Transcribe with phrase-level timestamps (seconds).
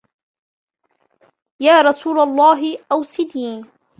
[1.61, 3.63] يَا رَسُولَ اللَّهِ أَوْصِنِي